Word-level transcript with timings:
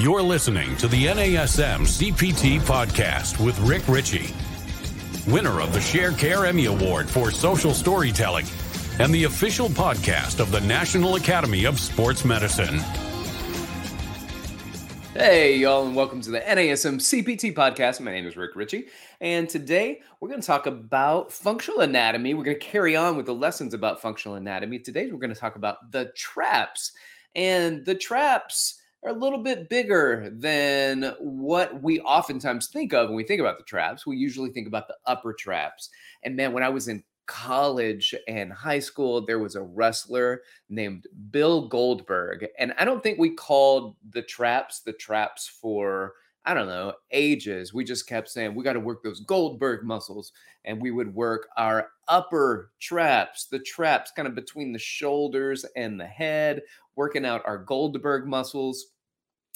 You're 0.00 0.22
listening 0.22 0.78
to 0.78 0.88
the 0.88 1.04
NASM 1.08 1.80
CPT 1.80 2.58
podcast 2.60 3.38
with 3.38 3.58
Rick 3.60 3.86
Richey, 3.86 4.32
winner 5.30 5.60
of 5.60 5.74
the 5.74 5.78
Sharecare 5.78 6.48
Emmy 6.48 6.64
Award 6.64 7.06
for 7.06 7.30
Social 7.30 7.74
Storytelling 7.74 8.46
and 8.98 9.12
the 9.12 9.24
official 9.24 9.68
podcast 9.68 10.40
of 10.40 10.52
the 10.52 10.60
National 10.62 11.16
Academy 11.16 11.66
of 11.66 11.78
Sports 11.78 12.24
Medicine. 12.24 12.78
Hey, 15.12 15.58
y'all, 15.58 15.86
and 15.86 15.94
welcome 15.94 16.22
to 16.22 16.30
the 16.30 16.40
NASM 16.40 16.94
CPT 16.98 17.52
podcast. 17.52 18.00
My 18.00 18.10
name 18.10 18.26
is 18.26 18.38
Rick 18.38 18.56
Richey, 18.56 18.86
and 19.20 19.50
today 19.50 20.00
we're 20.18 20.30
going 20.30 20.40
to 20.40 20.46
talk 20.46 20.64
about 20.64 21.30
functional 21.30 21.80
anatomy. 21.80 22.32
We're 22.32 22.44
going 22.44 22.58
to 22.58 22.66
carry 22.66 22.96
on 22.96 23.18
with 23.18 23.26
the 23.26 23.34
lessons 23.34 23.74
about 23.74 24.00
functional 24.00 24.36
anatomy. 24.36 24.78
Today, 24.78 25.10
we're 25.12 25.18
going 25.18 25.34
to 25.34 25.38
talk 25.38 25.56
about 25.56 25.92
the 25.92 26.06
traps, 26.16 26.92
and 27.34 27.84
the 27.84 27.94
traps 27.94 28.80
are 29.02 29.10
a 29.10 29.18
little 29.18 29.42
bit 29.42 29.68
bigger 29.68 30.30
than 30.32 31.14
what 31.18 31.82
we 31.82 32.00
oftentimes 32.00 32.68
think 32.68 32.92
of 32.92 33.08
when 33.08 33.16
we 33.16 33.24
think 33.24 33.40
about 33.40 33.58
the 33.58 33.64
traps. 33.64 34.06
We 34.06 34.16
usually 34.16 34.50
think 34.50 34.66
about 34.66 34.88
the 34.88 34.96
upper 35.06 35.32
traps. 35.32 35.88
And 36.22 36.36
man, 36.36 36.52
when 36.52 36.62
I 36.62 36.68
was 36.68 36.88
in 36.88 37.02
college 37.26 38.14
and 38.28 38.52
high 38.52 38.80
school, 38.80 39.24
there 39.24 39.38
was 39.38 39.54
a 39.54 39.62
wrestler 39.62 40.42
named 40.68 41.06
Bill 41.30 41.68
Goldberg. 41.68 42.46
And 42.58 42.74
I 42.78 42.84
don't 42.84 43.02
think 43.02 43.18
we 43.18 43.30
called 43.30 43.96
the 44.10 44.22
traps 44.22 44.80
the 44.80 44.92
traps 44.92 45.46
for, 45.48 46.14
I 46.50 46.54
don't 46.54 46.66
know, 46.66 46.94
ages. 47.12 47.72
We 47.72 47.84
just 47.84 48.08
kept 48.08 48.28
saying, 48.28 48.56
we 48.56 48.64
got 48.64 48.72
to 48.72 48.80
work 48.80 49.04
those 49.04 49.20
Goldberg 49.20 49.84
muscles. 49.84 50.32
And 50.64 50.82
we 50.82 50.90
would 50.90 51.14
work 51.14 51.46
our 51.56 51.90
upper 52.08 52.72
traps, 52.80 53.46
the 53.46 53.60
traps 53.60 54.10
kind 54.16 54.26
of 54.26 54.34
between 54.34 54.72
the 54.72 54.78
shoulders 54.80 55.64
and 55.76 55.98
the 56.00 56.08
head 56.08 56.62
working 56.96 57.24
out 57.24 57.42
our 57.46 57.58
Goldberg 57.58 58.26
muscles. 58.26 58.86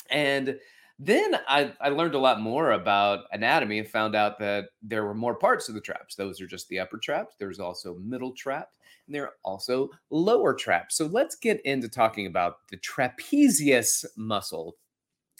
And 0.08 0.56
then 1.00 1.34
I, 1.48 1.72
I 1.80 1.88
learned 1.88 2.14
a 2.14 2.20
lot 2.20 2.40
more 2.40 2.70
about 2.70 3.24
anatomy 3.32 3.80
and 3.80 3.88
found 3.88 4.14
out 4.14 4.38
that 4.38 4.66
there 4.80 5.04
were 5.04 5.14
more 5.14 5.34
parts 5.34 5.68
of 5.68 5.74
the 5.74 5.80
traps. 5.80 6.14
Those 6.14 6.40
are 6.40 6.46
just 6.46 6.68
the 6.68 6.78
upper 6.78 6.98
traps. 6.98 7.34
There's 7.40 7.58
also 7.58 7.96
middle 7.96 8.30
trap, 8.34 8.68
and 9.08 9.16
there 9.16 9.24
are 9.24 9.34
also 9.42 9.90
lower 10.10 10.54
traps. 10.54 10.96
So 10.96 11.06
let's 11.06 11.34
get 11.34 11.60
into 11.62 11.88
talking 11.88 12.26
about 12.26 12.68
the 12.70 12.76
trapezius 12.76 14.04
muscle. 14.16 14.76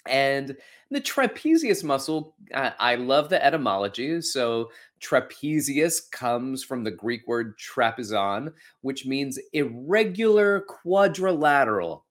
And 0.07 0.55
the 0.91 1.01
trapezius 1.01 1.83
muscle, 1.83 2.35
I, 2.53 2.73
I 2.79 2.95
love 2.95 3.29
the 3.29 3.43
etymology. 3.43 4.21
So 4.21 4.69
trapezius 5.01 6.09
comes 6.11 6.63
from 6.63 6.83
the 6.83 6.91
Greek 6.91 7.27
word 7.27 7.57
trapezon, 7.57 8.53
which 8.81 9.05
means 9.05 9.39
irregular 9.53 10.61
quadrilateral, 10.61 12.05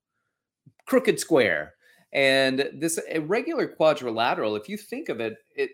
crooked 0.86 1.20
square. 1.20 1.74
And 2.12 2.70
this 2.74 2.98
irregular 3.10 3.66
quadrilateral, 3.66 4.56
if 4.56 4.68
you 4.68 4.76
think 4.76 5.08
of 5.08 5.20
it, 5.20 5.38
it 5.56 5.70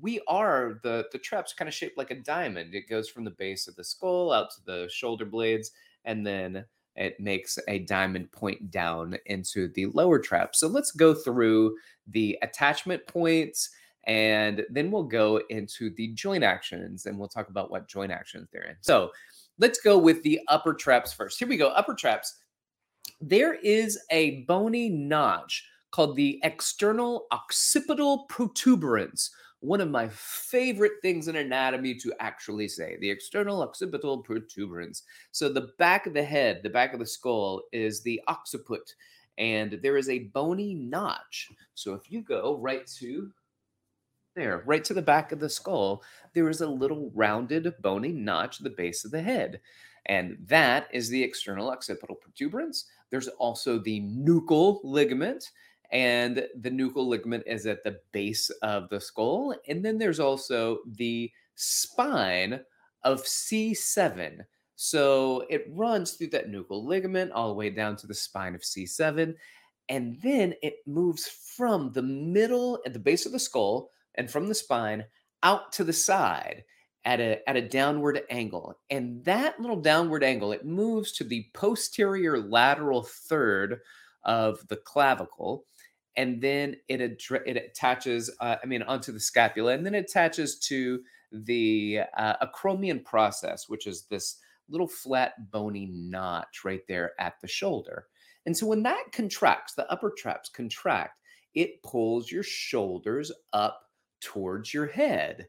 we 0.00 0.20
are 0.26 0.80
the 0.82 1.06
the 1.12 1.18
trap's 1.18 1.52
kind 1.52 1.68
of 1.68 1.74
shaped 1.74 1.96
like 1.96 2.10
a 2.10 2.16
diamond. 2.16 2.74
It 2.74 2.88
goes 2.88 3.08
from 3.08 3.24
the 3.24 3.30
base 3.30 3.68
of 3.68 3.76
the 3.76 3.84
skull 3.84 4.32
out 4.32 4.50
to 4.50 4.64
the 4.64 4.88
shoulder 4.90 5.24
blades, 5.24 5.70
and 6.04 6.26
then 6.26 6.64
it 6.96 7.18
makes 7.18 7.58
a 7.68 7.80
diamond 7.80 8.30
point 8.32 8.70
down 8.70 9.16
into 9.26 9.68
the 9.68 9.86
lower 9.86 10.18
trap. 10.18 10.54
So 10.54 10.68
let's 10.68 10.92
go 10.92 11.14
through 11.14 11.76
the 12.08 12.38
attachment 12.42 13.06
points 13.06 13.70
and 14.06 14.64
then 14.70 14.90
we'll 14.90 15.04
go 15.04 15.40
into 15.48 15.90
the 15.90 16.08
joint 16.08 16.44
actions 16.44 17.06
and 17.06 17.18
we'll 17.18 17.28
talk 17.28 17.48
about 17.48 17.70
what 17.70 17.88
joint 17.88 18.12
actions 18.12 18.48
they're 18.52 18.64
in. 18.64 18.76
So 18.80 19.10
let's 19.58 19.80
go 19.80 19.98
with 19.98 20.22
the 20.22 20.40
upper 20.48 20.74
traps 20.74 21.12
first. 21.12 21.38
Here 21.38 21.48
we 21.48 21.56
go. 21.56 21.68
Upper 21.68 21.94
traps. 21.94 22.34
There 23.20 23.54
is 23.54 23.98
a 24.10 24.42
bony 24.42 24.88
notch 24.88 25.66
called 25.90 26.16
the 26.16 26.40
external 26.42 27.26
occipital 27.30 28.26
protuberance. 28.28 29.30
One 29.64 29.80
of 29.80 29.88
my 29.88 30.08
favorite 30.08 31.00
things 31.00 31.26
in 31.26 31.36
anatomy 31.36 31.94
to 31.94 32.12
actually 32.20 32.68
say 32.68 32.98
the 33.00 33.08
external 33.08 33.62
occipital 33.62 34.18
protuberance. 34.18 35.04
So, 35.32 35.48
the 35.48 35.72
back 35.78 36.06
of 36.06 36.12
the 36.12 36.22
head, 36.22 36.60
the 36.62 36.68
back 36.68 36.92
of 36.92 37.00
the 37.00 37.06
skull 37.06 37.62
is 37.72 38.02
the 38.02 38.20
occiput, 38.28 38.94
and 39.38 39.78
there 39.82 39.96
is 39.96 40.10
a 40.10 40.24
bony 40.34 40.74
notch. 40.74 41.50
So, 41.74 41.94
if 41.94 42.12
you 42.12 42.20
go 42.20 42.58
right 42.58 42.86
to 42.98 43.32
there, 44.36 44.62
right 44.66 44.84
to 44.84 44.92
the 44.92 45.00
back 45.00 45.32
of 45.32 45.40
the 45.40 45.48
skull, 45.48 46.02
there 46.34 46.50
is 46.50 46.60
a 46.60 46.68
little 46.68 47.10
rounded 47.14 47.72
bony 47.80 48.12
notch 48.12 48.60
at 48.60 48.64
the 48.64 48.70
base 48.70 49.06
of 49.06 49.12
the 49.12 49.22
head. 49.22 49.60
And 50.06 50.36
that 50.46 50.88
is 50.92 51.08
the 51.08 51.22
external 51.22 51.70
occipital 51.70 52.16
protuberance. 52.16 52.84
There's 53.08 53.28
also 53.28 53.78
the 53.78 54.02
nuchal 54.02 54.80
ligament, 54.84 55.50
and 55.90 56.46
the 56.60 56.70
nuchal 56.70 57.06
ligament 57.06 57.44
is 57.46 57.66
at 57.66 57.84
the 57.84 58.00
base 58.12 58.50
of 58.62 58.88
the 58.88 59.00
skull. 59.00 59.54
And 59.68 59.84
then 59.84 59.98
there's 59.98 60.20
also 60.20 60.78
the 60.86 61.30
spine 61.54 62.60
of 63.04 63.22
C7. 63.22 64.40
So 64.76 65.44
it 65.48 65.66
runs 65.70 66.12
through 66.12 66.28
that 66.28 66.50
nuchal 66.50 66.84
ligament 66.84 67.32
all 67.32 67.48
the 67.48 67.54
way 67.54 67.70
down 67.70 67.96
to 67.96 68.06
the 68.06 68.14
spine 68.14 68.54
of 68.54 68.62
C7. 68.62 69.34
And 69.88 70.18
then 70.22 70.54
it 70.62 70.78
moves 70.86 71.28
from 71.28 71.92
the 71.92 72.02
middle 72.02 72.80
at 72.86 72.92
the 72.92 72.98
base 72.98 73.26
of 73.26 73.32
the 73.32 73.38
skull 73.38 73.90
and 74.16 74.30
from 74.30 74.48
the 74.48 74.54
spine 74.54 75.04
out 75.42 75.72
to 75.72 75.84
the 75.84 75.92
side 75.92 76.64
at 77.04 77.20
a 77.20 77.46
at 77.48 77.56
a 77.56 77.68
downward 77.68 78.22
angle 78.30 78.78
and 78.88 79.22
that 79.24 79.60
little 79.60 79.80
downward 79.80 80.24
angle 80.24 80.52
it 80.52 80.64
moves 80.64 81.12
to 81.12 81.22
the 81.22 81.46
posterior 81.52 82.38
lateral 82.38 83.02
third 83.02 83.80
of 84.24 84.66
the 84.68 84.76
clavicle 84.76 85.66
and 86.16 86.40
then 86.40 86.76
it 86.88 87.00
ad- 87.00 87.42
it 87.46 87.56
attaches 87.56 88.30
uh, 88.40 88.56
i 88.62 88.66
mean 88.66 88.82
onto 88.82 89.12
the 89.12 89.20
scapula 89.20 89.72
and 89.72 89.84
then 89.84 89.94
it 89.94 90.04
attaches 90.04 90.58
to 90.58 91.00
the 91.32 92.00
uh, 92.16 92.34
acromion 92.46 93.04
process 93.04 93.68
which 93.68 93.86
is 93.86 94.04
this 94.04 94.38
little 94.68 94.88
flat 94.88 95.50
bony 95.50 95.88
notch 95.92 96.64
right 96.64 96.82
there 96.88 97.12
at 97.18 97.34
the 97.40 97.48
shoulder 97.48 98.06
and 98.46 98.56
so 98.56 98.66
when 98.66 98.82
that 98.82 99.04
contracts 99.12 99.74
the 99.74 99.90
upper 99.90 100.12
traps 100.16 100.48
contract 100.48 101.20
it 101.54 101.82
pulls 101.82 102.30
your 102.30 102.42
shoulders 102.42 103.30
up 103.52 103.80
towards 104.20 104.72
your 104.72 104.86
head 104.86 105.46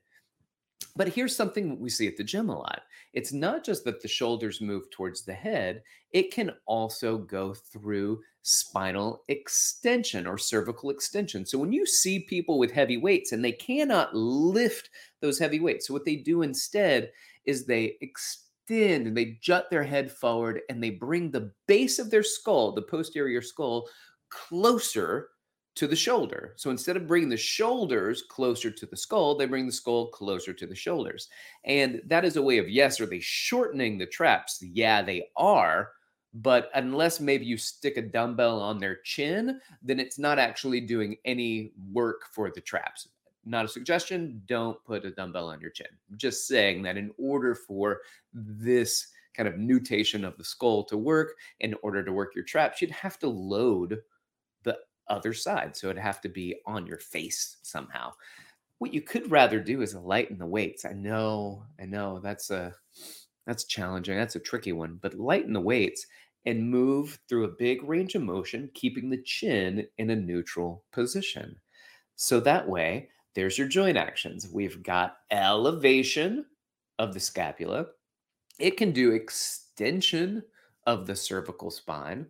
but 0.95 1.09
here's 1.09 1.35
something 1.35 1.79
we 1.79 1.89
see 1.89 2.07
at 2.07 2.15
the 2.15 2.23
gym 2.23 2.49
a 2.49 2.57
lot. 2.57 2.83
It's 3.13 3.33
not 3.33 3.65
just 3.65 3.83
that 3.83 4.01
the 4.01 4.07
shoulders 4.07 4.61
move 4.61 4.89
towards 4.91 5.23
the 5.23 5.33
head, 5.33 5.83
it 6.11 6.33
can 6.33 6.51
also 6.65 7.17
go 7.17 7.53
through 7.53 8.21
spinal 8.47 9.23
extension 9.27 10.27
or 10.27 10.37
cervical 10.37 10.91
extension. 10.91 11.43
So 11.47 11.57
when 11.57 11.73
you 11.73 11.83
see 11.83 12.19
people 12.19 12.59
with 12.59 12.71
heavy 12.71 12.97
weights 12.97 13.31
and 13.31 13.43
they 13.43 13.51
cannot 13.51 14.15
lift 14.15 14.91
those 15.19 15.39
heavy 15.39 15.59
weights, 15.59 15.87
so 15.87 15.95
what 15.95 16.05
they 16.05 16.17
do 16.17 16.43
instead 16.43 17.11
is 17.45 17.65
they 17.65 17.97
extend 18.01 19.07
and 19.07 19.17
they 19.17 19.39
jut 19.41 19.71
their 19.71 19.83
head 19.83 20.11
forward 20.11 20.61
and 20.69 20.81
they 20.81 20.91
bring 20.91 21.31
the 21.31 21.51
base 21.67 21.97
of 21.97 22.11
their 22.11 22.21
skull, 22.21 22.71
the 22.71 22.83
posterior 22.83 23.41
skull, 23.41 23.89
closer 24.29 25.29
to 25.73 25.87
the 25.87 25.95
shoulder. 25.95 26.53
So 26.55 26.69
instead 26.69 26.97
of 26.97 27.07
bringing 27.07 27.29
the 27.29 27.37
shoulders 27.37 28.23
closer 28.29 28.69
to 28.69 28.85
the 28.85 28.95
skull, 28.95 29.35
they 29.35 29.47
bring 29.47 29.65
the 29.65 29.71
skull 29.71 30.11
closer 30.11 30.53
to 30.53 30.67
the 30.67 30.75
shoulders. 30.75 31.29
And 31.65 31.99
that 32.05 32.23
is 32.23 32.35
a 32.37 32.43
way 32.43 32.59
of, 32.59 32.69
yes, 32.69 33.01
are 33.01 33.07
they 33.07 33.19
shortening 33.19 33.97
the 33.97 34.05
traps? 34.05 34.59
Yeah, 34.61 35.01
they 35.01 35.29
are. 35.35 35.89
But 36.35 36.69
unless 36.75 37.21
maybe 37.21 37.45
you 37.45 37.57
stick 37.57 37.95
a 37.95 38.01
dumbbell 38.01 38.61
on 38.61 38.77
their 38.77 38.97
chin, 38.97 39.61
then 39.81 40.01
it's 40.01 40.19
not 40.19 40.37
actually 40.37 40.81
doing 40.81 41.15
any 41.23 41.71
work 41.93 42.23
for 42.33 42.51
the 42.51 42.59
traps. 42.59 43.07
Not 43.45 43.63
a 43.63 43.69
suggestion. 43.69 44.41
Don't 44.45 44.83
put 44.83 45.05
a 45.05 45.11
dumbbell 45.11 45.47
on 45.47 45.61
your 45.61 45.69
chin. 45.69 45.87
I'm 46.11 46.17
just 46.17 46.45
saying 46.45 46.81
that 46.83 46.97
in 46.97 47.11
order 47.17 47.55
for 47.55 48.01
this 48.33 49.07
kind 49.33 49.47
of 49.47 49.57
nutation 49.57 50.25
of 50.25 50.37
the 50.37 50.43
skull 50.43 50.83
to 50.85 50.97
work, 50.97 51.35
in 51.61 51.73
order 51.81 52.03
to 52.03 52.11
work 52.11 52.35
your 52.35 52.43
traps, 52.43 52.81
you'd 52.81 52.91
have 52.91 53.17
to 53.19 53.29
load 53.29 54.01
the 54.63 54.77
other 55.07 55.33
side. 55.33 55.77
So 55.77 55.87
it'd 55.87 56.01
have 56.01 56.19
to 56.21 56.29
be 56.29 56.57
on 56.65 56.85
your 56.85 56.97
face 56.97 57.57
somehow. 57.61 58.11
What 58.79 58.93
you 58.93 59.01
could 59.01 59.31
rather 59.31 59.61
do 59.61 59.81
is 59.81 59.95
lighten 59.95 60.37
the 60.37 60.45
weights. 60.45 60.83
I 60.83 60.91
know, 60.91 61.63
I 61.79 61.85
know 61.85 62.19
that's 62.19 62.49
a 62.49 62.75
that's 63.45 63.65
challenging. 63.65 64.17
That's 64.17 64.35
a 64.35 64.39
tricky 64.39 64.71
one, 64.71 64.97
but 65.01 65.13
lighten 65.13 65.53
the 65.53 65.61
weights 65.61 66.05
and 66.45 66.69
move 66.69 67.19
through 67.27 67.45
a 67.45 67.55
big 67.57 67.83
range 67.83 68.15
of 68.15 68.21
motion, 68.21 68.69
keeping 68.73 69.09
the 69.09 69.21
chin 69.21 69.87
in 69.97 70.09
a 70.09 70.15
neutral 70.15 70.83
position. 70.91 71.55
So 72.15 72.39
that 72.41 72.67
way, 72.67 73.09
there's 73.33 73.57
your 73.57 73.67
joint 73.67 73.97
actions. 73.97 74.47
We've 74.51 74.81
got 74.81 75.17
elevation 75.31 76.45
of 76.99 77.13
the 77.13 77.19
scapula. 77.19 77.87
It 78.59 78.77
can 78.77 78.91
do 78.91 79.11
extension 79.11 80.43
of 80.85 81.07
the 81.07 81.15
cervical 81.15 81.71
spine 81.71 82.27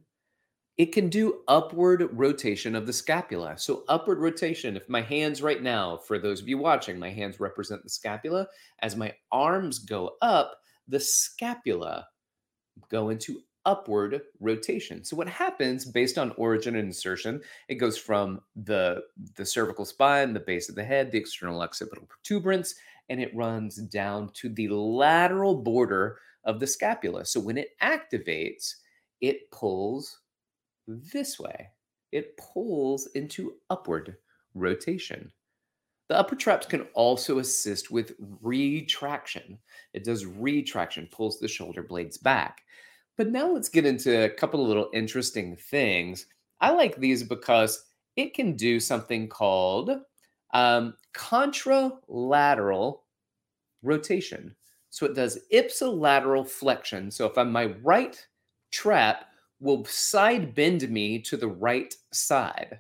it 0.78 0.92
can 0.92 1.08
do 1.08 1.42
upward 1.48 2.10
rotation 2.12 2.76
of 2.76 2.86
the 2.86 2.94
scapula. 2.94 3.58
So, 3.58 3.86
upward 3.88 4.20
rotation, 4.20 4.76
if 4.76 4.90
my 4.90 5.02
hands 5.02 5.42
right 5.42 5.62
now, 5.62 5.98
for 5.98 6.20
those 6.20 6.42
of 6.42 6.50
you 6.50 6.58
watching, 6.58 7.00
my 7.00 7.10
hands 7.10 7.40
represent 7.40 7.82
the 7.84 7.90
scapula. 7.90 8.48
As 8.80 8.98
my 8.98 9.14
arms 9.32 9.80
go 9.80 10.18
up, 10.22 10.58
the 10.88 11.00
scapula 11.00 12.08
go 12.90 13.10
into 13.10 13.42
upward 13.66 14.22
rotation. 14.40 15.04
So 15.04 15.16
what 15.16 15.28
happens 15.28 15.86
based 15.86 16.18
on 16.18 16.32
origin 16.38 16.76
and 16.76 16.86
insertion, 16.86 17.42
it 17.68 17.76
goes 17.76 17.98
from 17.98 18.42
the, 18.56 19.04
the 19.36 19.46
cervical 19.46 19.86
spine, 19.86 20.34
the 20.34 20.40
base 20.40 20.70
of 20.70 20.76
the 20.76 20.84
head, 20.84 21.12
the 21.12 21.18
external 21.18 21.62
occipital 21.62 22.08
protuberance, 22.08 22.76
and 23.10 23.20
it 23.22 23.36
runs 23.36 23.78
down 23.78 24.30
to 24.34 24.50
the 24.50 24.68
lateral 24.70 25.56
border 25.56 26.20
of 26.44 26.60
the 26.60 26.68
scapula. 26.68 27.26
So 27.26 27.40
when 27.40 27.58
it 27.58 27.70
activates, 27.82 28.76
it 29.22 29.50
pulls 29.52 30.20
this 30.88 31.40
way. 31.40 31.70
It 32.12 32.38
pulls 32.38 33.08
into 33.16 33.56
upward 33.70 34.16
rotation. 34.54 35.32
The 36.08 36.18
upper 36.18 36.36
traps 36.36 36.68
can 36.68 36.84
also 36.94 37.40
assist 37.40 37.90
with 37.90 38.14
retraction. 38.42 39.58
It 39.94 40.04
does 40.04 40.26
retraction, 40.26 41.10
pulls 41.12 41.40
the 41.40 41.48
shoulder 41.48 41.82
blades 41.82 42.18
back. 42.18 42.62
But 43.18 43.30
now 43.30 43.50
let's 43.52 43.70
get 43.70 43.86
into 43.86 44.26
a 44.26 44.30
couple 44.30 44.62
of 44.62 44.68
little 44.68 44.90
interesting 44.94 45.56
things. 45.56 46.26
I 46.62 46.72
like 46.72 46.98
these 46.98 47.24
because 47.24 47.86
it 48.16 48.34
can 48.34 48.56
do 48.56 48.80
something 48.80 49.28
called 49.28 49.92
um, 50.54 50.96
contralateral 51.14 53.00
rotation. 53.84 54.56
So 54.90 55.06
it 55.06 55.16
does 55.16 55.40
ipsilateral 55.52 56.48
flexion. 56.48 57.12
So 57.12 57.26
if 57.26 57.38
I'm 57.38 57.52
my 57.52 57.68
right 57.84 58.26
trap 58.72 59.26
will 59.60 59.86
side 59.86 60.54
bend 60.56 60.90
me 60.90 61.20
to 61.20 61.38
the 61.38 61.48
right 61.48 61.94
side 62.12 62.80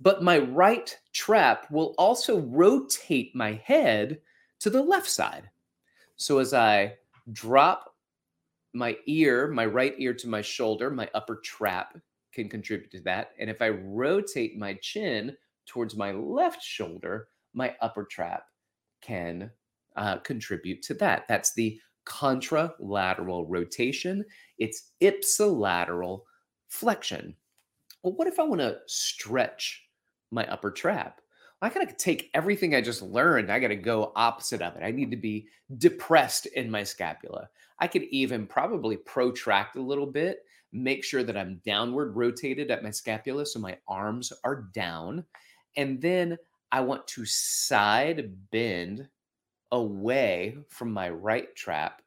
but 0.00 0.22
my 0.22 0.38
right 0.38 0.96
trap 1.12 1.70
will 1.70 1.94
also 1.98 2.40
rotate 2.40 3.34
my 3.34 3.60
head 3.64 4.20
to 4.60 4.70
the 4.70 4.82
left 4.82 5.08
side. 5.08 5.50
So 6.16 6.38
as 6.38 6.54
I 6.54 6.94
drop 7.32 7.87
my 8.74 8.96
ear, 9.06 9.48
my 9.48 9.66
right 9.66 9.94
ear 9.98 10.14
to 10.14 10.28
my 10.28 10.42
shoulder, 10.42 10.90
my 10.90 11.08
upper 11.14 11.36
trap 11.36 11.96
can 12.32 12.48
contribute 12.48 12.90
to 12.92 13.00
that. 13.00 13.30
And 13.38 13.48
if 13.48 13.62
I 13.62 13.70
rotate 13.70 14.58
my 14.58 14.74
chin 14.74 15.36
towards 15.66 15.96
my 15.96 16.12
left 16.12 16.62
shoulder, 16.62 17.28
my 17.54 17.74
upper 17.80 18.04
trap 18.04 18.44
can 19.00 19.50
uh, 19.96 20.18
contribute 20.18 20.82
to 20.82 20.94
that. 20.94 21.24
That's 21.28 21.54
the 21.54 21.80
contralateral 22.06 23.46
rotation. 23.48 24.24
It's 24.58 24.92
ipsilateral 25.00 26.22
flexion. 26.68 27.34
Well, 28.02 28.14
what 28.14 28.28
if 28.28 28.38
I 28.38 28.44
want 28.44 28.60
to 28.60 28.78
stretch 28.86 29.88
my 30.30 30.46
upper 30.46 30.70
trap. 30.70 31.20
I 31.60 31.68
got 31.70 31.88
to 31.88 31.94
take 31.94 32.30
everything 32.34 32.74
I 32.74 32.80
just 32.80 33.02
learned. 33.02 33.50
I 33.50 33.58
got 33.58 33.68
to 33.68 33.76
go 33.76 34.12
opposite 34.14 34.62
of 34.62 34.76
it. 34.76 34.84
I 34.84 34.92
need 34.92 35.10
to 35.10 35.16
be 35.16 35.48
depressed 35.78 36.46
in 36.46 36.70
my 36.70 36.84
scapula. 36.84 37.48
I 37.80 37.88
could 37.88 38.04
even 38.04 38.46
probably 38.46 38.96
protract 38.96 39.76
a 39.76 39.82
little 39.82 40.06
bit, 40.06 40.44
make 40.72 41.02
sure 41.02 41.24
that 41.24 41.36
I'm 41.36 41.60
downward 41.64 42.14
rotated 42.14 42.70
at 42.70 42.84
my 42.84 42.90
scapula 42.90 43.44
so 43.44 43.58
my 43.58 43.76
arms 43.88 44.32
are 44.44 44.68
down. 44.72 45.24
And 45.76 46.00
then 46.00 46.38
I 46.70 46.80
want 46.80 47.06
to 47.08 47.24
side 47.24 48.32
bend 48.50 49.08
away 49.72 50.58
from 50.68 50.92
my 50.92 51.10
right 51.10 51.54
trap. 51.56 52.02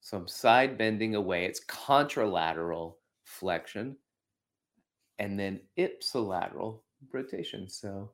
So 0.00 0.18
I'm 0.18 0.28
side 0.28 0.76
bending 0.76 1.14
away. 1.14 1.46
It's 1.46 1.64
contralateral 1.64 2.96
flexion 3.24 3.96
and 5.18 5.38
then 5.40 5.60
ipsilateral 5.78 6.80
rotation. 7.12 7.68
So 7.68 8.10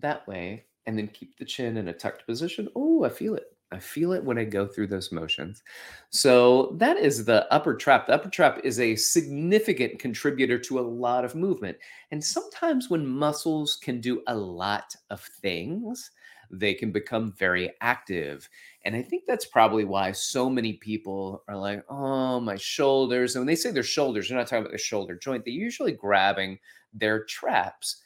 that 0.00 0.26
way, 0.26 0.64
and 0.86 0.98
then 0.98 1.08
keep 1.08 1.38
the 1.38 1.44
chin 1.44 1.76
in 1.76 1.88
a 1.88 1.92
tucked 1.92 2.26
position. 2.26 2.68
Oh, 2.74 3.04
I 3.04 3.08
feel 3.08 3.34
it. 3.34 3.44
I 3.72 3.78
feel 3.80 4.12
it 4.12 4.22
when 4.22 4.38
I 4.38 4.44
go 4.44 4.66
through 4.66 4.86
those 4.86 5.10
motions. 5.10 5.62
So 6.10 6.76
that 6.78 6.96
is 6.96 7.24
the 7.24 7.52
upper 7.52 7.74
trap. 7.74 8.06
The 8.06 8.14
upper 8.14 8.28
trap 8.28 8.60
is 8.62 8.78
a 8.78 8.94
significant 8.94 9.98
contributor 9.98 10.58
to 10.60 10.78
a 10.78 10.80
lot 10.80 11.24
of 11.24 11.34
movement. 11.34 11.76
And 12.12 12.22
sometimes 12.22 12.88
when 12.88 13.04
muscles 13.04 13.76
can 13.76 14.00
do 14.00 14.22
a 14.28 14.36
lot 14.36 14.94
of 15.10 15.20
things, 15.22 16.12
they 16.50 16.74
can 16.74 16.92
become 16.92 17.32
very 17.32 17.72
active. 17.80 18.48
And 18.84 18.94
I 18.94 19.02
think 19.02 19.24
that's 19.26 19.46
probably 19.46 19.84
why 19.84 20.12
so 20.12 20.48
many 20.48 20.74
people 20.74 21.42
are 21.48 21.56
like, 21.56 21.84
oh, 21.88 22.38
my 22.38 22.56
shoulders. 22.56 23.34
And 23.34 23.40
when 23.40 23.48
they 23.48 23.56
say 23.56 23.72
their 23.72 23.82
shoulders, 23.82 24.28
they're 24.28 24.38
not 24.38 24.46
talking 24.46 24.62
about 24.62 24.72
the 24.72 24.78
shoulder 24.78 25.16
joint. 25.16 25.44
They're 25.44 25.52
usually 25.52 25.92
grabbing 25.92 26.58
their 26.92 27.24
traps 27.24 28.02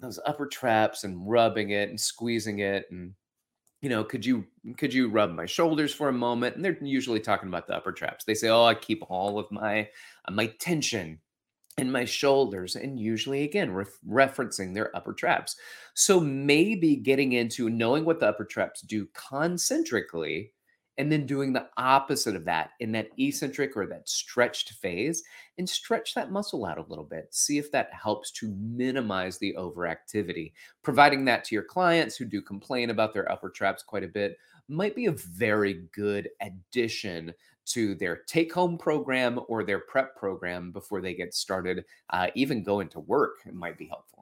those 0.00 0.20
upper 0.26 0.46
traps 0.46 1.04
and 1.04 1.28
rubbing 1.28 1.70
it 1.70 1.88
and 1.88 2.00
squeezing 2.00 2.60
it 2.60 2.86
and 2.90 3.14
you 3.80 3.88
know 3.88 4.04
could 4.04 4.24
you 4.24 4.44
could 4.76 4.92
you 4.92 5.08
rub 5.08 5.30
my 5.32 5.46
shoulders 5.46 5.94
for 5.94 6.08
a 6.08 6.12
moment? 6.12 6.56
And 6.56 6.64
they're 6.64 6.78
usually 6.82 7.20
talking 7.20 7.48
about 7.48 7.66
the 7.66 7.76
upper 7.76 7.92
traps. 7.92 8.24
They 8.24 8.34
say 8.34 8.48
oh 8.48 8.64
i 8.64 8.74
keep 8.74 9.02
all 9.08 9.38
of 9.38 9.50
my 9.50 9.88
uh, 10.26 10.32
my 10.32 10.46
tension 10.58 11.20
in 11.76 11.90
my 11.92 12.04
shoulders. 12.04 12.76
And 12.76 12.98
usually 12.98 13.44
again 13.44 13.72
ref- 13.72 14.00
referencing 14.08 14.74
their 14.74 14.94
upper 14.96 15.12
traps. 15.12 15.56
So 15.94 16.20
maybe 16.20 16.96
getting 16.96 17.32
into 17.32 17.70
knowing 17.70 18.04
what 18.04 18.20
the 18.20 18.28
upper 18.28 18.44
traps 18.44 18.80
do 18.82 19.06
concentrically 19.14 20.52
and 20.98 21.10
then 21.10 21.24
doing 21.24 21.52
the 21.52 21.68
opposite 21.76 22.36
of 22.36 22.44
that 22.44 22.70
in 22.80 22.92
that 22.92 23.08
eccentric 23.18 23.76
or 23.76 23.86
that 23.86 24.08
stretched 24.08 24.72
phase 24.72 25.22
and 25.56 25.68
stretch 25.68 26.14
that 26.14 26.32
muscle 26.32 26.66
out 26.66 26.78
a 26.78 26.84
little 26.88 27.04
bit. 27.04 27.28
See 27.30 27.56
if 27.56 27.70
that 27.72 27.90
helps 27.92 28.30
to 28.32 28.54
minimize 28.58 29.38
the 29.38 29.54
overactivity. 29.56 30.52
Providing 30.82 31.24
that 31.26 31.44
to 31.44 31.54
your 31.54 31.64
clients 31.64 32.16
who 32.16 32.24
do 32.24 32.42
complain 32.42 32.90
about 32.90 33.14
their 33.14 33.30
upper 33.30 33.48
traps 33.48 33.82
quite 33.82 34.04
a 34.04 34.08
bit 34.08 34.36
might 34.68 34.96
be 34.96 35.06
a 35.06 35.12
very 35.12 35.84
good 35.92 36.28
addition 36.42 37.32
to 37.66 37.94
their 37.94 38.16
take 38.26 38.52
home 38.52 38.76
program 38.76 39.38
or 39.46 39.62
their 39.62 39.80
prep 39.80 40.16
program 40.16 40.72
before 40.72 41.00
they 41.00 41.14
get 41.14 41.34
started, 41.34 41.84
uh, 42.10 42.28
even 42.34 42.62
going 42.62 42.88
to 42.88 43.00
work. 43.00 43.36
It 43.46 43.54
might 43.54 43.78
be 43.78 43.86
helpful. 43.86 44.17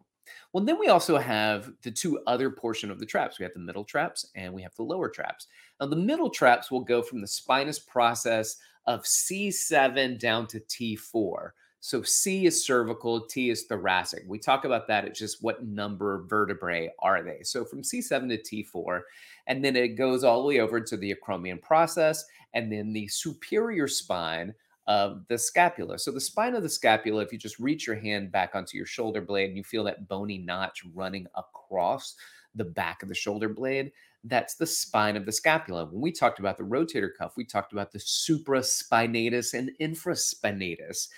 Well, 0.52 0.64
then 0.64 0.78
we 0.78 0.88
also 0.88 1.18
have 1.18 1.70
the 1.82 1.90
two 1.90 2.20
other 2.26 2.50
portion 2.50 2.90
of 2.90 2.98
the 2.98 3.06
traps. 3.06 3.38
We 3.38 3.44
have 3.44 3.54
the 3.54 3.60
middle 3.60 3.84
traps 3.84 4.30
and 4.34 4.52
we 4.52 4.62
have 4.62 4.74
the 4.74 4.82
lower 4.82 5.08
traps. 5.08 5.46
Now, 5.80 5.86
the 5.86 5.96
middle 5.96 6.30
traps 6.30 6.70
will 6.70 6.80
go 6.80 7.02
from 7.02 7.20
the 7.20 7.26
spinous 7.26 7.78
process 7.78 8.56
of 8.86 9.02
C7 9.02 10.18
down 10.18 10.46
to 10.48 10.60
T4. 10.60 11.50
So 11.80 12.02
C 12.02 12.46
is 12.46 12.64
cervical, 12.64 13.26
T 13.26 13.50
is 13.50 13.64
thoracic. 13.64 14.24
We 14.26 14.38
talk 14.38 14.64
about 14.64 14.88
that. 14.88 15.04
It's 15.04 15.18
just 15.18 15.42
what 15.42 15.64
number 15.64 16.24
vertebrae 16.26 16.90
are 16.98 17.22
they? 17.22 17.42
So 17.44 17.64
from 17.64 17.82
C7 17.82 18.28
to 18.28 18.64
T4, 18.64 19.02
and 19.46 19.64
then 19.64 19.76
it 19.76 19.90
goes 19.90 20.24
all 20.24 20.42
the 20.42 20.48
way 20.48 20.58
over 20.58 20.80
to 20.80 20.96
the 20.96 21.14
acromion 21.14 21.62
process, 21.62 22.24
and 22.54 22.72
then 22.72 22.92
the 22.92 23.06
superior 23.06 23.86
spine 23.86 24.52
of 24.86 25.26
the 25.28 25.38
scapula. 25.38 25.98
So 25.98 26.10
the 26.10 26.20
spine 26.20 26.54
of 26.54 26.62
the 26.62 26.68
scapula, 26.68 27.22
if 27.22 27.32
you 27.32 27.38
just 27.38 27.58
reach 27.58 27.86
your 27.86 27.96
hand 27.96 28.30
back 28.30 28.54
onto 28.54 28.76
your 28.76 28.86
shoulder 28.86 29.20
blade 29.20 29.48
and 29.48 29.56
you 29.56 29.64
feel 29.64 29.84
that 29.84 30.08
bony 30.08 30.38
notch 30.38 30.82
running 30.94 31.26
across 31.34 32.14
the 32.54 32.64
back 32.64 33.02
of 33.02 33.08
the 33.08 33.14
shoulder 33.14 33.48
blade, 33.48 33.92
that's 34.24 34.54
the 34.54 34.66
spine 34.66 35.16
of 35.16 35.26
the 35.26 35.32
scapula. 35.32 35.86
When 35.86 36.00
we 36.00 36.12
talked 36.12 36.38
about 36.38 36.56
the 36.56 36.64
rotator 36.64 37.10
cuff, 37.16 37.36
we 37.36 37.44
talked 37.44 37.72
about 37.72 37.92
the 37.92 37.98
supraspinatus 37.98 39.54
and 39.54 39.70
infraspinatus 39.80 41.08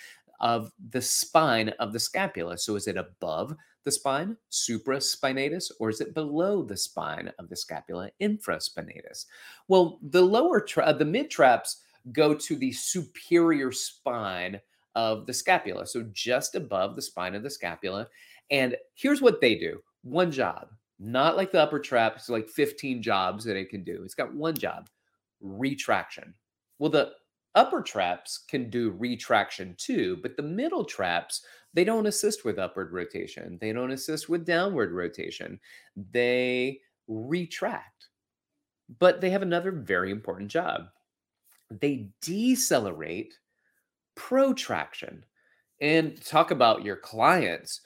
of 0.41 0.73
the 0.91 1.03
spine 1.03 1.71
of 1.81 1.93
the 1.93 2.01
scapula. 2.01 2.57
So 2.59 2.77
is 2.77 2.87
it 2.87 2.97
above 2.97 3.55
the 3.85 3.91
spine, 3.91 4.37
supraspinatus, 4.51 5.71
or 5.81 5.91
is 5.91 6.01
it 6.01 6.15
below 6.15 6.63
the 6.63 6.77
spine 6.77 7.33
of 7.39 7.49
the 7.49 7.57
scapula, 7.57 8.11
infraspinatus? 8.21 9.27
Well, 9.69 9.99
the 10.03 10.23
lower, 10.23 10.61
tra- 10.61 10.95
the 10.95 11.05
mid 11.05 11.31
traps 11.31 11.83
go 12.13 12.35
to 12.35 12.57
the 12.57 12.73
superior 12.73 13.73
spine 13.73 14.61
of 14.95 15.27
the 15.27 15.33
scapula. 15.33 15.87
So 15.87 16.07
just 16.13 16.55
above 16.55 16.97
the 16.97 17.03
spine 17.03 17.35
of 17.35 17.43
the 17.43 17.51
scapula. 17.51 18.09
And 18.51 18.77
here's 18.95 19.23
what 19.23 19.41
they 19.41 19.55
do 19.55 19.81
one 20.03 20.31
job, 20.31 20.69
not 20.99 21.37
like 21.37 21.53
the 21.53 21.63
upper 21.63 21.79
trap. 21.79 22.15
It's 22.17 22.29
like 22.29 22.49
15 22.49 23.03
jobs 23.03 23.45
that 23.45 23.57
it 23.57 23.71
can 23.71 23.85
do. 23.85 24.03
It's 24.05 24.15
got 24.15 24.35
one 24.35 24.55
job 24.55 24.89
retraction. 25.41 26.35
Well, 26.79 26.91
the 26.91 27.13
upper 27.55 27.83
traps 27.83 28.45
can 28.49 28.71
do 28.71 28.91
retraction 28.99 29.75
too, 29.79 30.19
but 30.23 30.37
the 30.37 30.43
middle 30.43 30.85
traps, 30.85 31.45
they 31.75 31.85
don't 31.85 32.07
assist 32.07 32.45
with 32.45 32.59
upward 32.59 32.93
rotation. 32.93 33.59
They 33.61 33.73
don't 33.73 33.91
assist 33.91 34.29
with 34.29 34.47
downward 34.47 34.93
rotation. 34.93 35.61
They 36.13 36.81
retract. 37.07 38.09
But 38.99 39.21
they 39.21 39.31
have 39.31 39.43
another 39.43 39.71
very 39.71 40.11
important 40.11 40.51
job 40.51 40.89
they 41.71 42.09
decelerate 42.21 43.35
protraction. 44.15 45.25
And 45.81 46.21
talk 46.25 46.51
about 46.51 46.85
your 46.85 46.97
clients. 46.97 47.81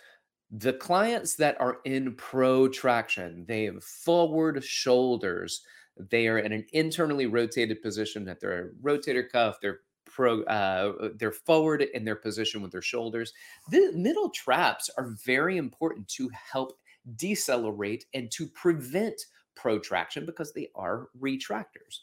The 0.50 0.72
clients 0.72 1.34
that 1.36 1.60
are 1.60 1.78
in 1.84 2.14
protraction, 2.14 3.44
they 3.46 3.64
have 3.64 3.84
forward 3.84 4.62
shoulders. 4.64 5.62
They 6.10 6.26
are 6.28 6.38
in 6.38 6.52
an 6.52 6.66
internally 6.72 7.26
rotated 7.26 7.82
position 7.82 8.28
at 8.28 8.40
their 8.40 8.72
rotator 8.82 9.28
cuff. 9.30 9.58
They're 9.60 9.80
pro, 10.06 10.42
uh, 10.44 11.10
they're 11.16 11.32
forward 11.32 11.82
in 11.82 12.04
their 12.04 12.16
position 12.16 12.62
with 12.62 12.70
their 12.70 12.82
shoulders. 12.82 13.32
The 13.70 13.92
middle 13.94 14.30
traps 14.30 14.90
are 14.96 15.14
very 15.24 15.58
important 15.58 16.08
to 16.08 16.30
help 16.30 16.72
decelerate 17.16 18.06
and 18.14 18.30
to 18.32 18.46
prevent 18.46 19.20
protraction 19.54 20.24
because 20.24 20.52
they 20.52 20.68
are 20.74 21.08
retractors. 21.20 22.00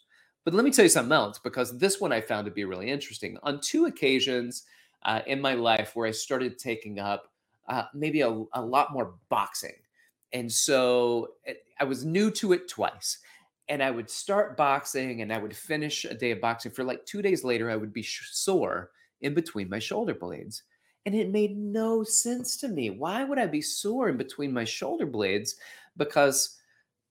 But 0.49 0.55
let 0.55 0.65
me 0.65 0.71
tell 0.71 0.85
you 0.85 0.89
something 0.89 1.11
else 1.11 1.37
because 1.37 1.77
this 1.77 2.01
one 2.01 2.11
I 2.11 2.21
found 2.21 2.45
to 2.45 2.51
be 2.51 2.65
really 2.65 2.89
interesting. 2.89 3.37
On 3.43 3.61
two 3.61 3.85
occasions 3.85 4.63
uh, 5.03 5.21
in 5.27 5.39
my 5.39 5.53
life 5.53 5.91
where 5.93 6.07
I 6.07 6.11
started 6.11 6.57
taking 6.57 6.97
up 6.97 7.29
uh, 7.67 7.83
maybe 7.93 8.21
a, 8.21 8.29
a 8.53 8.59
lot 8.59 8.91
more 8.91 9.13
boxing. 9.29 9.75
And 10.33 10.51
so 10.51 11.33
eh, 11.45 11.53
I 11.79 11.83
was 11.83 12.03
new 12.03 12.31
to 12.31 12.53
it 12.53 12.67
twice. 12.67 13.19
And 13.67 13.83
I 13.83 13.91
would 13.91 14.09
start 14.09 14.57
boxing 14.57 15.21
and 15.21 15.31
I 15.31 15.37
would 15.37 15.55
finish 15.55 16.03
a 16.03 16.15
day 16.15 16.31
of 16.31 16.41
boxing. 16.41 16.71
For 16.71 16.83
like 16.83 17.05
two 17.05 17.21
days 17.21 17.43
later, 17.43 17.69
I 17.69 17.75
would 17.75 17.93
be 17.93 18.01
sore 18.01 18.89
in 19.21 19.35
between 19.35 19.69
my 19.69 19.77
shoulder 19.77 20.15
blades. 20.15 20.63
And 21.05 21.13
it 21.13 21.29
made 21.29 21.59
no 21.59 22.01
sense 22.01 22.57
to 22.57 22.69
me. 22.69 22.89
Why 22.89 23.23
would 23.23 23.37
I 23.37 23.45
be 23.45 23.61
sore 23.61 24.09
in 24.09 24.17
between 24.17 24.51
my 24.51 24.63
shoulder 24.63 25.05
blades? 25.05 25.57
Because 25.95 26.57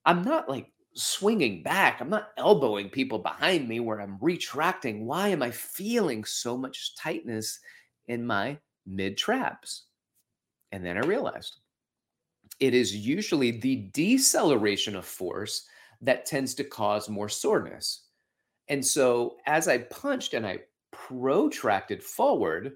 I'm 0.04 0.24
not 0.24 0.48
like 0.48 0.72
swinging 0.98 1.62
back. 1.62 2.00
I'm 2.00 2.10
not 2.10 2.30
elbowing 2.36 2.90
people 2.90 3.18
behind 3.18 3.68
me 3.68 3.80
where 3.80 4.00
I'm 4.00 4.18
retracting. 4.20 5.06
Why 5.06 5.28
am 5.28 5.42
I 5.42 5.50
feeling 5.50 6.24
so 6.24 6.56
much 6.56 6.96
tightness 6.96 7.60
in 8.08 8.26
my 8.26 8.58
mid 8.86 9.16
traps? 9.16 9.84
And 10.72 10.84
then 10.84 10.96
I 10.96 11.06
realized 11.06 11.60
it 12.60 12.74
is 12.74 12.94
usually 12.94 13.52
the 13.52 13.88
deceleration 13.92 14.96
of 14.96 15.04
force 15.04 15.66
that 16.00 16.26
tends 16.26 16.54
to 16.54 16.64
cause 16.64 17.08
more 17.08 17.28
soreness. 17.28 18.04
And 18.68 18.84
so 18.84 19.36
as 19.46 19.68
I 19.68 19.78
punched 19.78 20.34
and 20.34 20.46
I 20.46 20.60
protracted 20.90 22.02
forward, 22.02 22.72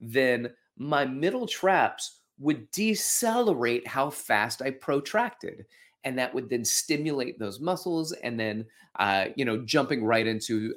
then 0.00 0.50
my 0.76 1.04
middle 1.04 1.46
traps 1.46 2.20
would 2.38 2.70
decelerate 2.70 3.86
how 3.86 4.10
fast 4.10 4.62
I 4.62 4.70
protracted. 4.70 5.66
And 6.04 6.18
that 6.18 6.34
would 6.34 6.48
then 6.48 6.64
stimulate 6.64 7.38
those 7.38 7.60
muscles. 7.60 8.12
And 8.12 8.38
then, 8.40 8.66
uh, 8.98 9.26
you 9.36 9.44
know, 9.44 9.58
jumping 9.58 10.04
right 10.04 10.26
into 10.26 10.74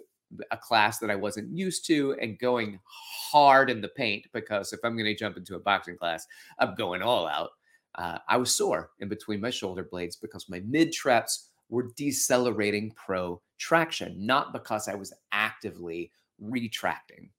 a 0.52 0.58
class 0.58 1.00
that 1.00 1.12
I 1.12 1.16
wasn't 1.16 1.56
used 1.56 1.86
to 1.88 2.16
and 2.22 2.40
going 2.40 2.80
hard 2.86 3.70
in 3.70 3.82
the 3.82 3.90
paint 3.90 4.26
because 4.34 4.74
if 4.74 4.80
I'm 4.84 4.96
going 4.96 5.06
to 5.06 5.16
jump 5.16 5.38
into 5.38 5.56
a 5.56 5.60
boxing 5.60 5.98
class, 5.98 6.26
I'm 6.60 6.76
going 6.76 7.02
all 7.02 7.28
out. 7.28 7.52
Uh, 7.96 8.18
I 8.28 8.38
was 8.38 8.56
sore 8.56 8.90
in 9.00 9.08
between 9.08 9.40
my 9.40 9.52
shoulder 9.52 9.88
blades 9.90 10.16
because 10.16 10.50
my 10.50 10.62
mid 10.66 10.92
traps 10.92 11.50
were 11.70 11.92
decelerating 11.96 12.92
protraction, 12.92 14.26
not 14.26 14.54
because 14.54 14.88
I 14.88 14.96
was 14.96 15.14
actively 15.32 16.12
retracting. 16.40 17.30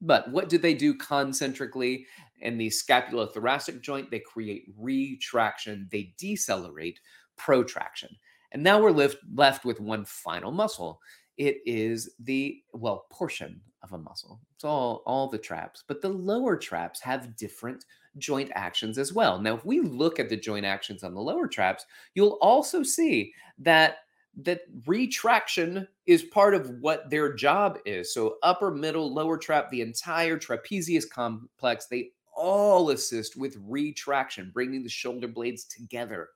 But 0.00 0.30
what 0.30 0.48
do 0.48 0.58
they 0.58 0.74
do 0.74 0.94
concentrically 0.94 2.06
in 2.40 2.58
the 2.58 2.68
scapulothoracic 2.68 3.80
joint? 3.80 4.10
They 4.10 4.20
create 4.20 4.66
retraction, 4.76 5.88
they 5.90 6.14
decelerate 6.18 7.00
protraction. 7.36 8.10
And 8.52 8.62
now 8.62 8.80
we're 8.80 8.92
left, 8.92 9.16
left 9.34 9.64
with 9.64 9.80
one 9.80 10.04
final 10.04 10.52
muscle, 10.52 11.00
it 11.36 11.58
is 11.66 12.10
the 12.20 12.62
well 12.72 13.06
portion 13.10 13.60
of 13.82 13.92
a 13.92 13.98
muscle. 13.98 14.40
It's 14.54 14.64
all 14.64 15.02
all 15.06 15.28
the 15.28 15.38
traps 15.38 15.84
but 15.86 16.00
the 16.00 16.08
lower 16.08 16.56
traps 16.56 17.00
have 17.00 17.36
different 17.36 17.84
joint 18.18 18.50
actions 18.54 18.98
as 18.98 19.12
well. 19.12 19.38
Now 19.40 19.54
if 19.54 19.64
we 19.64 19.80
look 19.80 20.18
at 20.18 20.28
the 20.28 20.36
joint 20.36 20.64
actions 20.64 21.02
on 21.04 21.14
the 21.14 21.20
lower 21.20 21.48
traps 21.48 21.84
you'll 22.14 22.38
also 22.40 22.82
see 22.82 23.32
that 23.58 23.98
that 24.36 24.62
retraction 24.86 25.86
is 26.06 26.24
part 26.24 26.54
of 26.54 26.70
what 26.80 27.08
their 27.08 27.32
job 27.32 27.78
is. 27.84 28.12
So 28.12 28.36
upper 28.42 28.70
middle 28.70 29.12
lower 29.12 29.36
trap 29.36 29.70
the 29.70 29.82
entire 29.82 30.38
trapezius 30.38 31.08
complex 31.08 31.86
they 31.86 32.10
all 32.36 32.90
assist 32.90 33.36
with 33.36 33.56
retraction 33.66 34.50
bringing 34.52 34.82
the 34.82 34.88
shoulder 34.88 35.28
blades 35.28 35.64
together 35.64 36.30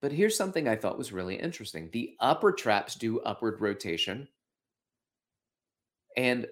but 0.00 0.12
here's 0.12 0.36
something 0.36 0.68
I 0.68 0.76
thought 0.76 0.98
was 0.98 1.12
really 1.12 1.36
interesting. 1.36 1.90
The 1.92 2.16
upper 2.20 2.52
traps 2.52 2.94
do 2.94 3.20
upward 3.20 3.60
rotation, 3.60 4.28
and 6.16 6.46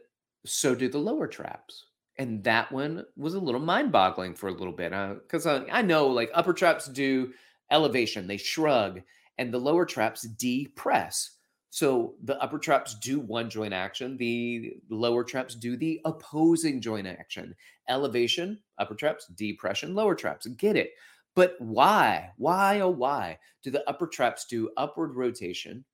so 0.44 0.74
do 0.74 0.88
the 0.88 0.98
lower 0.98 1.26
traps. 1.26 1.86
And 2.18 2.42
that 2.44 2.72
one 2.72 3.04
was 3.16 3.34
a 3.34 3.40
little 3.40 3.60
mind 3.60 3.92
boggling 3.92 4.34
for 4.34 4.48
a 4.48 4.52
little 4.52 4.72
bit 4.72 4.90
because 5.22 5.46
uh, 5.46 5.64
I 5.70 5.82
know 5.82 6.06
like 6.06 6.30
upper 6.32 6.54
traps 6.54 6.88
do 6.88 7.32
elevation, 7.70 8.26
they 8.26 8.38
shrug, 8.38 9.02
and 9.38 9.52
the 9.52 9.58
lower 9.58 9.84
traps 9.84 10.22
depress. 10.22 11.32
So 11.68 12.14
the 12.22 12.40
upper 12.40 12.58
traps 12.58 12.94
do 12.98 13.20
one 13.20 13.50
joint 13.50 13.74
action, 13.74 14.16
the 14.16 14.74
lower 14.88 15.24
traps 15.24 15.54
do 15.54 15.76
the 15.76 16.00
opposing 16.06 16.80
joint 16.80 17.06
action. 17.06 17.54
Elevation, 17.88 18.60
upper 18.78 18.94
traps, 18.94 19.26
depression, 19.26 19.94
lower 19.94 20.14
traps. 20.14 20.46
Get 20.46 20.76
it? 20.76 20.92
But 21.37 21.55
why? 21.59 22.31
Why, 22.38 22.81
oh, 22.81 22.88
why 22.88 23.38
do 23.62 23.71
the 23.71 23.88
upper 23.88 24.07
traps 24.07 24.47
do 24.47 24.71
upward 24.78 25.14
rotation 25.14 25.85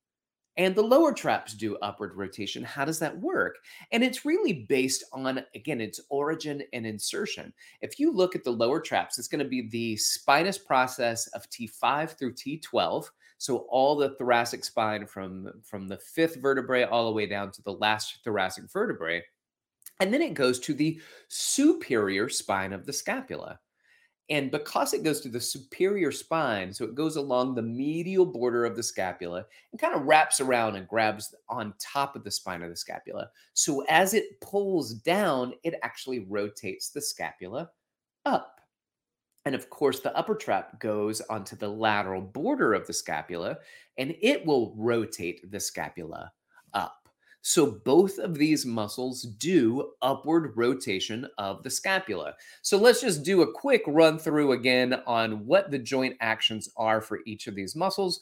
and 0.56 0.74
the 0.74 0.82
lower 0.82 1.12
traps 1.12 1.54
do 1.54 1.76
upward 1.82 2.14
rotation? 2.14 2.62
How 2.62 2.84
does 2.84 3.00
that 3.00 3.18
work? 3.18 3.56
And 3.90 4.04
it's 4.04 4.24
really 4.24 4.64
based 4.68 5.02
on, 5.12 5.42
again, 5.56 5.80
its 5.80 6.00
origin 6.10 6.62
and 6.72 6.86
insertion. 6.86 7.52
If 7.80 7.98
you 7.98 8.12
look 8.12 8.36
at 8.36 8.44
the 8.44 8.52
lower 8.52 8.80
traps, 8.80 9.18
it's 9.18 9.26
going 9.26 9.42
to 9.42 9.48
be 9.48 9.68
the 9.68 9.96
spinous 9.96 10.58
process 10.58 11.26
of 11.28 11.50
T5 11.50 12.16
through 12.16 12.34
T12. 12.34 13.06
So 13.38 13.66
all 13.68 13.96
the 13.96 14.10
thoracic 14.10 14.64
spine 14.64 15.06
from, 15.06 15.50
from 15.64 15.88
the 15.88 15.98
fifth 15.98 16.36
vertebrae 16.36 16.84
all 16.84 17.06
the 17.06 17.12
way 17.12 17.26
down 17.26 17.50
to 17.50 17.62
the 17.62 17.72
last 17.72 18.20
thoracic 18.22 18.70
vertebrae. 18.70 19.24
And 19.98 20.14
then 20.14 20.22
it 20.22 20.34
goes 20.34 20.60
to 20.60 20.74
the 20.74 21.00
superior 21.26 22.28
spine 22.28 22.72
of 22.72 22.86
the 22.86 22.92
scapula. 22.92 23.58
And 24.30 24.50
because 24.50 24.94
it 24.94 25.02
goes 25.02 25.20
to 25.22 25.28
the 25.28 25.40
superior 25.40 26.12
spine, 26.12 26.72
so 26.72 26.84
it 26.84 26.94
goes 26.94 27.16
along 27.16 27.54
the 27.54 27.62
medial 27.62 28.24
border 28.24 28.64
of 28.64 28.76
the 28.76 28.82
scapula 28.82 29.44
and 29.72 29.80
kind 29.80 29.94
of 29.94 30.02
wraps 30.02 30.40
around 30.40 30.76
and 30.76 30.88
grabs 30.88 31.34
on 31.48 31.74
top 31.78 32.16
of 32.16 32.24
the 32.24 32.30
spine 32.30 32.62
of 32.62 32.70
the 32.70 32.76
scapula. 32.76 33.28
So 33.54 33.84
as 33.88 34.14
it 34.14 34.40
pulls 34.40 34.94
down, 34.94 35.54
it 35.64 35.74
actually 35.82 36.20
rotates 36.20 36.90
the 36.90 37.02
scapula 37.02 37.70
up. 38.24 38.60
And 39.44 39.56
of 39.56 39.68
course, 39.70 40.00
the 40.00 40.16
upper 40.16 40.36
trap 40.36 40.78
goes 40.78 41.20
onto 41.22 41.56
the 41.56 41.68
lateral 41.68 42.22
border 42.22 42.74
of 42.74 42.86
the 42.86 42.92
scapula 42.92 43.58
and 43.98 44.14
it 44.22 44.46
will 44.46 44.72
rotate 44.76 45.50
the 45.50 45.60
scapula 45.60 46.32
up. 46.74 47.01
So 47.42 47.80
both 47.84 48.18
of 48.18 48.34
these 48.34 48.64
muscles 48.64 49.22
do 49.22 49.92
upward 50.00 50.52
rotation 50.56 51.26
of 51.38 51.64
the 51.64 51.70
scapula. 51.70 52.34
So 52.62 52.78
let's 52.78 53.00
just 53.00 53.24
do 53.24 53.42
a 53.42 53.52
quick 53.52 53.82
run 53.88 54.16
through 54.16 54.52
again 54.52 55.02
on 55.06 55.44
what 55.44 55.70
the 55.70 55.78
joint 55.78 56.16
actions 56.20 56.68
are 56.76 57.00
for 57.00 57.20
each 57.26 57.48
of 57.48 57.56
these 57.56 57.74
muscles. 57.74 58.20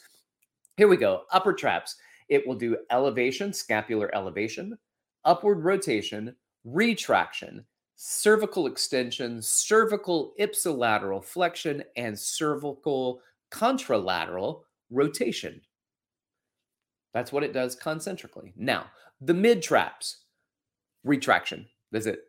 Here 0.79 0.89
we 0.89 0.97
go. 0.97 1.25
Upper 1.33 1.53
traps. 1.53 1.97
It 2.31 2.47
will 2.47 2.55
do 2.55 2.79
elevation, 2.91 3.53
scapular 3.53 4.11
elevation, 4.15 4.79
upward 5.27 5.65
rotation, 5.65 6.35
retraction, 6.65 7.67
cervical 7.97 8.67
extension, 8.67 9.43
cervical 9.43 10.33
ipsilateral 10.41 11.23
flexion, 11.23 11.85
and 11.97 12.19
cervical 12.19 13.21
contralateral 13.50 14.62
rotation. 14.91 15.61
That's 17.12 17.33
what 17.33 17.43
it 17.43 17.52
does 17.52 17.75
concentrically. 17.75 18.52
Now, 18.57 18.87
the 19.21 19.35
mid 19.35 19.62
traps, 19.62 20.25
retraction. 21.05 21.67
That's 21.93 22.07
it. 22.07 22.21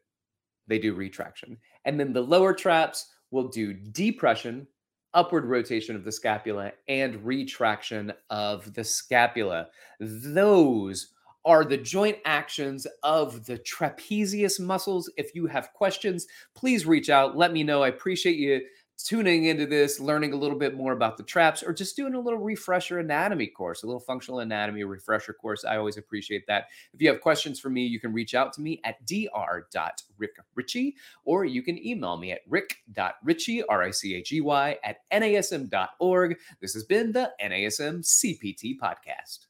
They 0.67 0.79
do 0.79 0.93
retraction. 0.93 1.57
And 1.85 1.99
then 1.99 2.13
the 2.13 2.21
lower 2.21 2.53
traps 2.53 3.07
will 3.31 3.47
do 3.47 3.73
depression, 3.73 4.67
upward 5.13 5.45
rotation 5.45 5.95
of 5.95 6.03
the 6.03 6.11
scapula, 6.11 6.71
and 6.87 7.23
retraction 7.25 8.13
of 8.29 8.73
the 8.73 8.83
scapula. 8.83 9.67
Those 9.99 11.13
are 11.43 11.65
the 11.65 11.77
joint 11.77 12.17
actions 12.25 12.85
of 13.03 13.45
the 13.45 13.57
trapezius 13.59 14.59
muscles. 14.59 15.11
If 15.17 15.33
you 15.33 15.47
have 15.47 15.73
questions, 15.73 16.27
please 16.55 16.85
reach 16.85 17.09
out. 17.09 17.35
Let 17.35 17.51
me 17.51 17.63
know. 17.63 17.81
I 17.81 17.87
appreciate 17.87 18.37
you 18.37 18.61
tuning 19.03 19.45
into 19.45 19.65
this, 19.65 19.99
learning 19.99 20.33
a 20.33 20.35
little 20.35 20.57
bit 20.57 20.75
more 20.75 20.93
about 20.93 21.17
the 21.17 21.23
traps, 21.23 21.63
or 21.63 21.73
just 21.73 21.95
doing 21.95 22.13
a 22.13 22.19
little 22.19 22.39
refresher 22.39 22.99
anatomy 22.99 23.47
course, 23.47 23.83
a 23.83 23.85
little 23.85 23.99
functional 23.99 24.39
anatomy 24.39 24.83
refresher 24.83 25.33
course. 25.33 25.65
I 25.65 25.77
always 25.77 25.97
appreciate 25.97 26.45
that. 26.47 26.67
If 26.93 27.01
you 27.01 27.09
have 27.09 27.21
questions 27.21 27.59
for 27.59 27.69
me, 27.69 27.85
you 27.85 27.99
can 27.99 28.13
reach 28.13 28.35
out 28.35 28.53
to 28.53 28.61
me 28.61 28.81
at 28.83 29.05
dr.rickrichey, 29.05 30.93
or 31.25 31.45
you 31.45 31.61
can 31.61 31.85
email 31.85 32.17
me 32.17 32.31
at 32.31 32.41
rick.richey, 32.47 33.63
R-I-C-H-E-Y, 33.63 34.77
at 34.83 34.97
nasm.org. 35.11 36.37
This 36.59 36.73
has 36.73 36.83
been 36.83 37.11
the 37.11 37.31
NASM 37.41 38.03
CPT 38.03 38.77
Podcast. 38.79 39.47